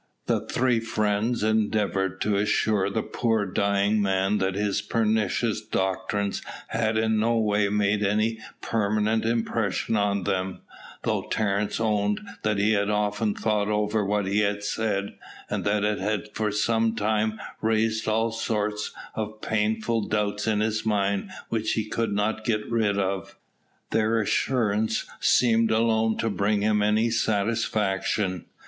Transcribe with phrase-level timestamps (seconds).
[0.25, 6.97] The three friends endeavoured to assure the poor dying man that his pernicious doctrines had
[6.97, 10.61] in no way made any permanent impression on them,
[11.03, 15.13] though Terence owned that he had often thought over what he had said,
[15.51, 20.83] and that it had for some time raised all sorts of painful doubts in his
[20.83, 23.37] mind which he could not get rid of.
[23.91, 28.45] Their assurance seemed alone to bring him any satisfaction.